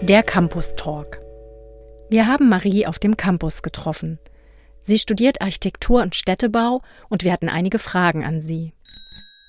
[0.00, 1.20] Der Campus Talk.
[2.10, 4.18] Wir haben Marie auf dem Campus getroffen.
[4.82, 8.72] Sie studiert Architektur und Städtebau und wir hatten einige Fragen an sie.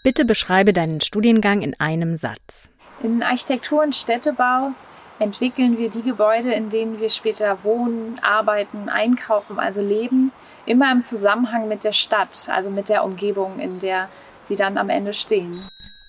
[0.03, 2.69] Bitte beschreibe deinen Studiengang in einem Satz.
[3.01, 4.73] In Architektur und Städtebau
[5.19, 10.31] entwickeln wir die Gebäude, in denen wir später wohnen, arbeiten, einkaufen, also leben,
[10.65, 14.09] immer im Zusammenhang mit der Stadt, also mit der Umgebung, in der
[14.43, 15.59] sie dann am Ende stehen.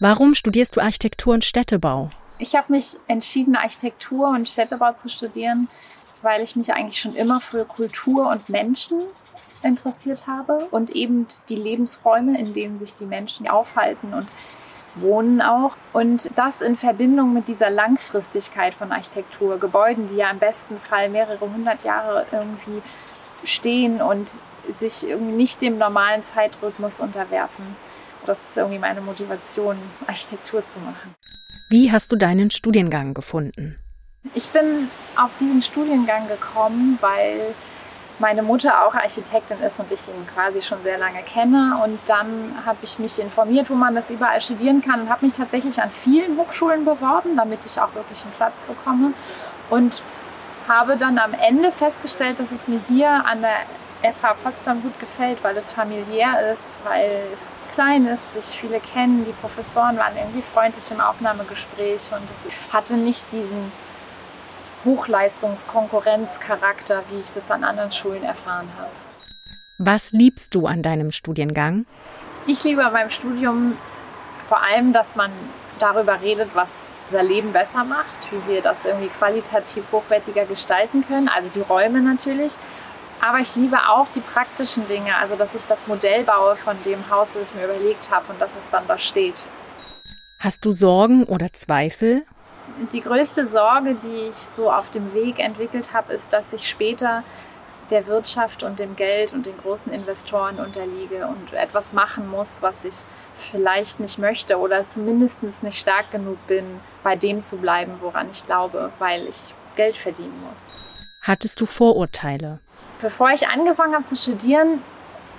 [0.01, 2.11] Warum studierst du Architektur und Städtebau?
[2.41, 5.69] Ich habe mich entschieden, Architektur und Städtebau zu studieren,
[6.23, 8.99] weil ich mich eigentlich schon immer für Kultur und Menschen
[9.63, 14.27] interessiert habe und eben die Lebensräume, in denen sich die Menschen aufhalten und
[14.95, 15.77] wohnen auch.
[15.93, 21.11] Und das in Verbindung mit dieser Langfristigkeit von Architektur, Gebäuden, die ja im besten Fall
[21.11, 22.81] mehrere hundert Jahre irgendwie
[23.45, 24.31] stehen und
[24.73, 27.77] sich irgendwie nicht dem normalen Zeitrhythmus unterwerfen.
[28.25, 29.77] Das ist irgendwie meine Motivation,
[30.07, 31.15] Architektur zu machen.
[31.71, 33.79] Wie hast du deinen Studiengang gefunden?
[34.35, 37.55] Ich bin auf diesen Studiengang gekommen, weil
[38.19, 41.79] meine Mutter auch Architektin ist und ich ihn quasi schon sehr lange kenne.
[41.85, 42.27] Und dann
[42.67, 45.93] habe ich mich informiert, wo man das überall studieren kann und habe mich tatsächlich an
[45.93, 49.13] vielen Hochschulen beworben, damit ich auch wirklich einen Platz bekomme.
[49.71, 50.03] Und
[50.67, 55.39] habe dann am Ende festgestellt, dass es mir hier an der FH Potsdam gut gefällt,
[55.45, 57.49] weil es familiär ist, weil es
[57.81, 62.99] klein ist, sich viele kennen, die Professoren waren irgendwie freundlich im Aufnahmegespräch und es hatte
[62.99, 63.73] nicht diesen
[64.85, 68.91] Hochleistungskonkurrenzcharakter, wie ich das an anderen Schulen erfahren habe.
[69.79, 71.87] Was liebst du an deinem Studiengang?
[72.47, 73.79] Ich liebe an meinem Studium
[74.47, 75.31] vor allem, dass man
[75.79, 81.31] darüber redet, was unser Leben besser macht, wie wir das irgendwie qualitativ hochwertiger gestalten können,
[81.31, 82.59] also die Räume natürlich.
[83.21, 87.11] Aber ich liebe auch die praktischen Dinge, also dass ich das Modell baue von dem
[87.11, 89.45] Haus, das ich mir überlegt habe und dass es dann da steht.
[90.39, 92.25] Hast du Sorgen oder Zweifel?
[92.93, 97.23] Die größte Sorge, die ich so auf dem Weg entwickelt habe, ist, dass ich später
[97.91, 102.85] der Wirtschaft und dem Geld und den großen Investoren unterliege und etwas machen muss, was
[102.85, 102.95] ich
[103.37, 108.47] vielleicht nicht möchte oder zumindest nicht stark genug bin, bei dem zu bleiben, woran ich
[108.47, 110.90] glaube, weil ich Geld verdienen muss.
[111.23, 112.61] Hattest du Vorurteile?
[113.01, 114.83] Bevor ich angefangen habe zu studieren,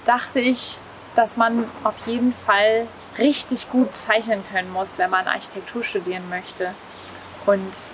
[0.06, 0.80] dachte ich,
[1.16, 2.88] dass man auf jeden Fall
[3.18, 6.74] richtig gut zeichnen können muss, wenn man Architektur studieren möchte.
[7.46, 7.90] Und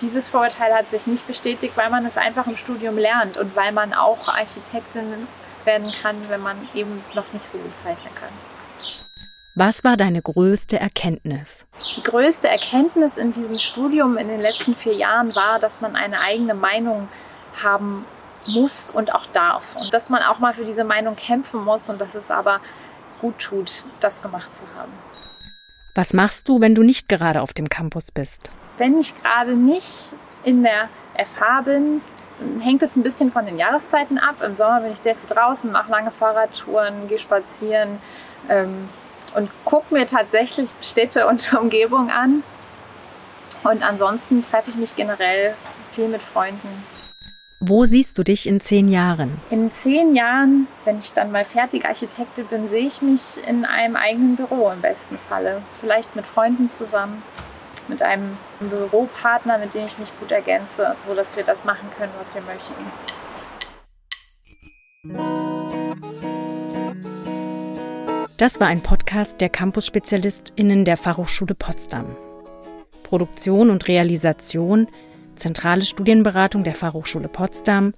[0.00, 3.72] dieses Vorurteil hat sich nicht bestätigt, weil man es einfach im Studium lernt und weil
[3.72, 5.28] man auch Architektin
[5.64, 8.59] werden kann, wenn man eben noch nicht so gut zeichnen kann.
[9.56, 11.66] Was war deine größte Erkenntnis?
[11.96, 16.20] Die größte Erkenntnis in diesem Studium in den letzten vier Jahren war, dass man eine
[16.20, 17.08] eigene Meinung
[17.60, 18.04] haben
[18.46, 19.74] muss und auch darf.
[19.80, 22.60] Und dass man auch mal für diese Meinung kämpfen muss und dass es aber
[23.20, 24.92] gut tut, das gemacht zu haben.
[25.96, 28.52] Was machst du, wenn du nicht gerade auf dem Campus bist?
[28.78, 32.00] Wenn ich gerade nicht in der FH bin,
[32.60, 34.36] hängt es ein bisschen von den Jahreszeiten ab.
[34.42, 37.98] Im Sommer bin ich sehr viel draußen, mache lange Fahrradtouren, gehe spazieren
[38.48, 38.88] ähm,
[39.34, 42.42] und gucke mir tatsächlich Städte und Umgebung an.
[43.62, 45.54] Und ansonsten treffe ich mich generell
[45.94, 46.68] viel mit Freunden.
[47.62, 49.38] Wo siehst du dich in zehn Jahren?
[49.50, 53.96] In zehn Jahren, wenn ich dann mal fertig Architektin bin, sehe ich mich in einem
[53.96, 55.60] eigenen Büro im besten Falle.
[55.78, 57.22] Vielleicht mit Freunden zusammen,
[57.86, 62.12] mit einem Büropartner, mit dem ich mich gut ergänze, so dass wir das machen können,
[62.18, 62.72] was wir möchten.
[68.40, 72.16] Das war ein Podcast der Campus-SpezialistInnen der Fachhochschule Potsdam.
[73.02, 74.88] Produktion und Realisation–
[75.36, 77.92] Zentrale Studienberatung der Fachhochschule Potsdam,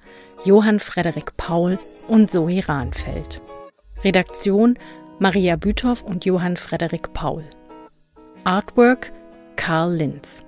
[0.44, 3.40] Johann Frederik Paul und Zoe Rahnfeld.
[4.02, 4.76] Redaktion
[5.20, 7.44] Maria Büthoff und Johann Frederik Paul.
[8.42, 9.12] Artwork
[9.54, 10.42] Karl Linz.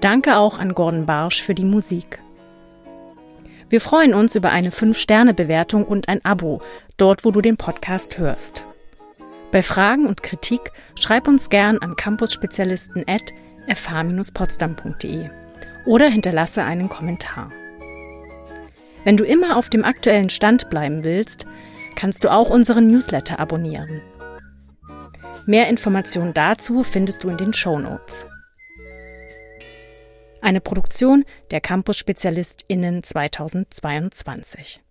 [0.00, 2.20] Danke auch an Gordon Barsch für die Musik.
[3.68, 6.62] Wir freuen uns über eine 5-Sterne-Bewertung und ein Abo,
[6.96, 8.64] dort wo du den Podcast hörst.
[9.54, 13.32] Bei Fragen und Kritik schreib uns gern an campusspezialisten at
[13.68, 15.26] fh-potsdam.de
[15.86, 17.52] oder hinterlasse einen Kommentar.
[19.04, 21.46] Wenn du immer auf dem aktuellen Stand bleiben willst,
[21.94, 24.02] kannst du auch unseren Newsletter abonnieren.
[25.46, 28.26] Mehr Informationen dazu findest du in den Show Notes.
[30.42, 34.83] Eine Produktion der Campus-SpezialistInnen 2022.